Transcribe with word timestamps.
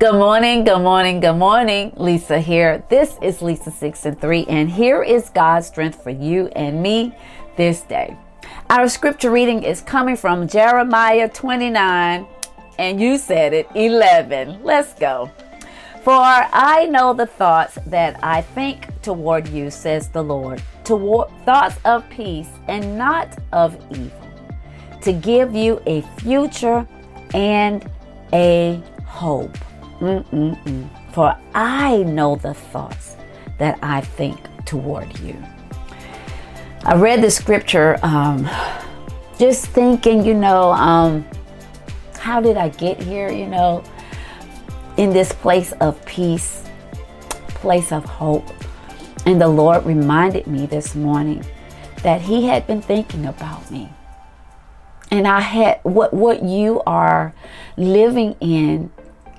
Good 0.00 0.14
morning, 0.14 0.62
good 0.62 0.78
morning, 0.78 1.18
good 1.18 1.34
morning. 1.34 1.92
Lisa 1.96 2.38
here. 2.38 2.84
This 2.88 3.18
is 3.20 3.42
Lisa 3.42 3.72
6 3.72 4.06
and 4.06 4.20
3, 4.20 4.46
and 4.48 4.70
here 4.70 5.02
is 5.02 5.30
God's 5.30 5.66
strength 5.66 6.04
for 6.04 6.10
you 6.10 6.46
and 6.54 6.80
me 6.80 7.12
this 7.56 7.80
day. 7.80 8.16
Our 8.70 8.88
scripture 8.88 9.32
reading 9.32 9.64
is 9.64 9.80
coming 9.80 10.16
from 10.16 10.46
Jeremiah 10.46 11.28
29, 11.28 12.28
and 12.78 13.00
you 13.00 13.18
said 13.18 13.52
it, 13.52 13.66
11. 13.74 14.62
Let's 14.62 14.94
go. 14.94 15.32
For 16.04 16.12
I 16.12 16.86
know 16.88 17.12
the 17.12 17.26
thoughts 17.26 17.76
that 17.86 18.20
I 18.22 18.42
think 18.42 19.02
toward 19.02 19.48
you, 19.48 19.68
says 19.68 20.10
the 20.10 20.22
Lord, 20.22 20.62
toward 20.84 21.28
thoughts 21.44 21.74
of 21.84 22.08
peace 22.08 22.50
and 22.68 22.96
not 22.96 23.36
of 23.52 23.76
evil, 23.90 24.30
to 25.02 25.12
give 25.12 25.56
you 25.56 25.82
a 25.86 26.02
future 26.20 26.86
and 27.34 27.90
a 28.32 28.80
hope. 29.04 29.58
Mm-mm-mm. 30.00 30.88
For 31.12 31.36
I 31.54 31.98
know 32.04 32.36
the 32.36 32.54
thoughts 32.54 33.16
that 33.58 33.78
I 33.82 34.00
think 34.00 34.38
toward 34.64 35.18
you. 35.20 35.36
I 36.84 36.94
read 36.94 37.22
the 37.22 37.30
scripture 37.30 37.98
um, 38.02 38.48
just 39.38 39.66
thinking, 39.66 40.24
you 40.24 40.34
know, 40.34 40.70
um, 40.72 41.26
how 42.18 42.40
did 42.40 42.56
I 42.56 42.68
get 42.68 43.02
here, 43.02 43.30
you 43.30 43.46
know, 43.46 43.82
in 44.96 45.12
this 45.12 45.32
place 45.32 45.72
of 45.72 46.04
peace, 46.04 46.64
place 47.48 47.92
of 47.92 48.04
hope. 48.04 48.48
And 49.26 49.40
the 49.40 49.48
Lord 49.48 49.84
reminded 49.84 50.46
me 50.46 50.66
this 50.66 50.94
morning 50.94 51.44
that 52.02 52.20
He 52.20 52.46
had 52.46 52.66
been 52.66 52.82
thinking 52.82 53.26
about 53.26 53.70
me. 53.70 53.90
And 55.10 55.26
I 55.26 55.40
had 55.40 55.80
what 55.84 56.12
what 56.12 56.42
you 56.42 56.82
are 56.86 57.34
living 57.76 58.36
in 58.40 58.90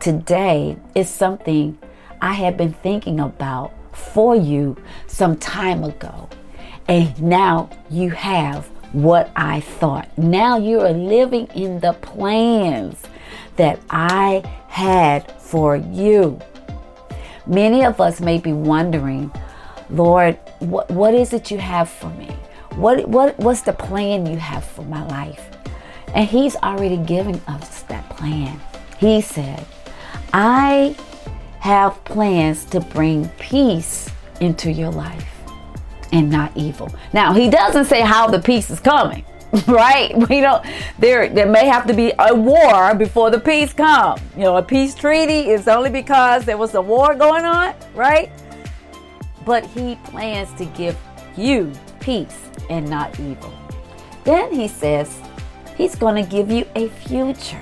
today 0.00 0.76
is 0.94 1.08
something 1.08 1.78
I 2.20 2.32
have 2.34 2.56
been 2.56 2.72
thinking 2.72 3.20
about 3.20 3.72
for 3.96 4.36
you 4.36 4.76
some 5.06 5.36
time 5.36 5.84
ago. 5.84 6.28
And 6.88 7.20
now 7.22 7.70
you 7.90 8.10
have 8.10 8.66
what 8.92 9.30
I 9.36 9.60
thought. 9.60 10.08
Now 10.16 10.56
you 10.56 10.80
are 10.80 10.92
living 10.92 11.46
in 11.54 11.80
the 11.80 11.92
plans 11.94 13.02
that 13.56 13.78
I 13.90 14.42
had 14.68 15.30
for 15.40 15.76
you. 15.76 16.40
Many 17.46 17.84
of 17.84 18.00
us 18.00 18.20
may 18.20 18.38
be 18.38 18.52
wondering, 18.52 19.30
Lord, 19.90 20.38
what, 20.60 20.90
what 20.90 21.14
is 21.14 21.32
it 21.32 21.50
you 21.50 21.58
have 21.58 21.88
for 21.88 22.10
me? 22.10 22.28
What, 22.76 23.08
what, 23.08 23.38
what's 23.38 23.62
the 23.62 23.72
plan 23.72 24.26
you 24.26 24.36
have 24.36 24.64
for 24.64 24.82
my 24.82 25.06
life? 25.06 25.48
And 26.14 26.28
He's 26.28 26.56
already 26.56 26.96
given 26.96 27.40
us 27.46 27.82
that 27.82 28.08
plan. 28.10 28.60
He 28.98 29.20
said, 29.20 29.64
I 30.40 30.94
have 31.58 32.04
plans 32.04 32.64
to 32.66 32.78
bring 32.78 33.28
peace 33.40 34.08
into 34.40 34.70
your 34.70 34.92
life 34.92 35.26
and 36.12 36.30
not 36.30 36.56
evil. 36.56 36.94
Now, 37.12 37.32
he 37.32 37.50
doesn't 37.50 37.86
say 37.86 38.02
how 38.02 38.28
the 38.28 38.38
peace 38.38 38.70
is 38.70 38.78
coming, 38.78 39.24
right? 39.66 40.16
We 40.28 40.40
don't 40.40 40.64
there 41.00 41.28
there 41.28 41.48
may 41.48 41.66
have 41.66 41.88
to 41.88 41.92
be 41.92 42.12
a 42.20 42.32
war 42.32 42.94
before 42.94 43.30
the 43.30 43.40
peace 43.40 43.72
comes. 43.72 44.20
You 44.36 44.44
know, 44.44 44.56
a 44.58 44.62
peace 44.62 44.94
treaty 44.94 45.50
is 45.50 45.66
only 45.66 45.90
because 45.90 46.44
there 46.44 46.56
was 46.56 46.76
a 46.76 46.80
war 46.80 47.16
going 47.16 47.44
on, 47.44 47.74
right? 47.96 48.30
But 49.44 49.66
he 49.66 49.96
plans 50.04 50.52
to 50.58 50.66
give 50.66 50.96
you 51.36 51.72
peace 51.98 52.38
and 52.70 52.88
not 52.88 53.18
evil. 53.18 53.52
Then 54.22 54.52
he 54.52 54.68
says 54.68 55.18
he's 55.76 55.96
going 55.96 56.22
to 56.24 56.30
give 56.30 56.48
you 56.48 56.64
a 56.76 56.88
future. 56.90 57.60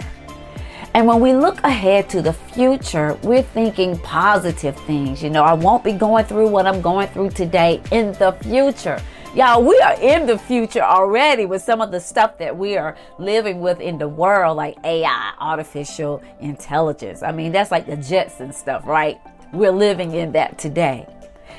And 0.95 1.07
when 1.07 1.21
we 1.21 1.33
look 1.35 1.63
ahead 1.63 2.09
to 2.11 2.23
the 2.23 2.33
future, 2.33 3.19
we're 3.23 3.43
thinking 3.43 3.99
positive 3.99 4.77
things. 4.81 5.23
You 5.23 5.31
know, 5.31 5.43
I 5.43 5.53
won't 5.53 5.85
be 5.85 5.93
going 5.93 6.25
through 6.25 6.49
what 6.49 6.67
I'm 6.67 6.81
going 6.81 7.09
through 7.09 7.31
today 7.31 7.83
in 7.93 8.13
the 8.15 8.33
future. 8.43 9.01
Y'all, 9.35 9.63
we 9.63 9.79
are 9.81 10.01
in 10.01 10.25
the 10.25 10.39
future 10.39 10.81
already 10.81 11.45
with 11.45 11.61
some 11.61 11.83
of 11.83 11.91
the 11.91 12.01
stuff 12.01 12.39
that 12.39 12.57
we 12.57 12.79
are 12.79 12.97
living 13.19 13.61
with 13.61 13.81
in 13.81 13.99
the 13.99 14.09
world, 14.09 14.57
like 14.57 14.79
AI, 14.83 15.35
artificial 15.39 16.23
intelligence. 16.41 17.23
I 17.23 17.33
mean, 17.33 17.53
that's 17.53 17.71
like 17.71 17.85
the 17.85 17.97
Jetson 17.99 18.55
stuff, 18.55 18.87
right? 18.87 19.21
We're 19.53 19.73
living 19.73 20.13
in 20.13 20.33
that 20.33 20.57
today. 20.57 21.07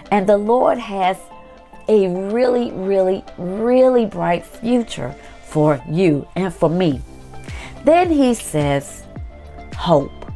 And 0.09 0.27
the 0.27 0.37
Lord 0.37 0.79
has 0.79 1.17
a 1.87 2.07
really, 2.31 2.71
really, 2.71 3.23
really 3.37 4.07
bright 4.07 4.43
future 4.43 5.13
for 5.43 5.79
you 5.87 6.27
and 6.35 6.53
for 6.53 6.69
me. 6.69 7.01
Then 7.83 8.09
he 8.09 8.33
says, 8.33 9.03
hope. 9.77 10.31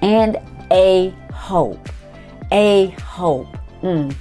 And 0.00 0.38
a 0.70 1.10
hope. 1.32 1.88
A 2.52 2.86
hope. 3.02 3.58
Mm. 3.82 4.14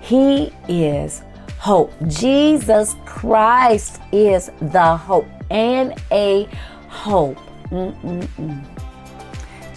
He 0.00 0.52
is 0.68 1.22
hope. 1.58 1.92
Jesus 2.08 2.96
Christ 3.04 4.00
is 4.10 4.50
the 4.60 4.96
hope 4.96 5.28
and 5.50 5.94
a 6.10 6.48
hope. 6.88 7.38
Mm-mm-mm. 7.70 8.64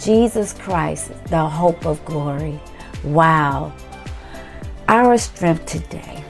Jesus 0.00 0.54
Christ, 0.54 1.12
the 1.26 1.46
hope 1.46 1.86
of 1.86 2.04
glory. 2.04 2.58
Wow. 3.04 3.72
Our 4.88 5.18
strength 5.18 5.66
today. 5.66 6.24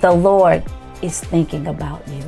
The 0.00 0.12
Lord 0.12 0.62
is 1.02 1.20
thinking 1.20 1.66
about 1.66 2.06
you. 2.08 2.22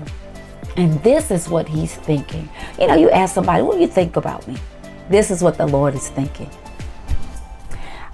And 0.77 1.03
this 1.03 1.31
is 1.31 1.49
what 1.49 1.69
he's 1.69 1.95
thinking. 1.95 2.49
You 2.79 2.87
know, 2.87 2.95
you 2.95 3.11
ask 3.11 3.35
somebody, 3.35 3.63
what 3.63 3.75
do 3.75 3.81
you 3.81 3.89
think 3.89 4.17
about 4.17 4.47
me? 4.49 4.57
This 5.11 5.31
is 5.31 5.43
what 5.43 5.59
the 5.59 5.67
Lord 5.67 5.95
is 5.95 6.09
thinking. 6.09 6.51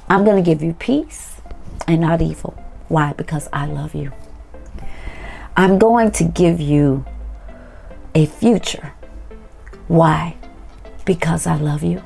I'm 0.08 0.24
going 0.24 0.42
to 0.42 0.42
give 0.42 0.62
you 0.62 0.72
peace 0.74 1.40
and 1.86 2.00
not 2.00 2.20
evil. 2.22 2.52
Why? 2.88 3.12
Because 3.12 3.48
I 3.52 3.66
love 3.66 3.94
you. 3.94 4.12
I'm 5.56 5.78
going 5.78 6.10
to 6.12 6.24
give 6.24 6.60
you 6.60 7.04
a 8.14 8.26
future. 8.26 8.92
Why? 9.86 10.36
Because 11.04 11.46
I 11.46 11.56
love 11.56 11.82
you. 11.82 12.02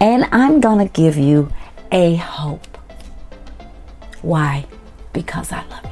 And 0.00 0.24
I'm 0.32 0.60
going 0.60 0.86
to 0.86 0.92
give 0.92 1.16
you 1.16 1.52
a 1.90 2.16
hope. 2.16 2.66
Why? 4.20 4.66
Because 5.12 5.52
I 5.52 5.64
love 5.66 5.84
you. 5.84 5.91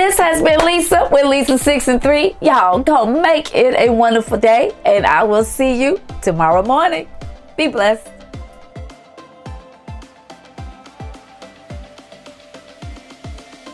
This 0.00 0.16
has 0.16 0.42
been 0.42 0.64
Lisa 0.64 1.10
with 1.12 1.26
Lisa 1.26 1.58
6 1.58 1.88
and 1.88 2.00
3. 2.00 2.34
Y'all 2.40 2.78
go 2.78 3.04
make 3.04 3.54
it 3.54 3.74
a 3.74 3.92
wonderful 3.92 4.38
day, 4.38 4.72
and 4.86 5.04
I 5.04 5.24
will 5.24 5.44
see 5.44 5.78
you 5.78 6.00
tomorrow 6.22 6.62
morning. 6.62 7.06
Be 7.58 7.68
blessed. 7.68 8.08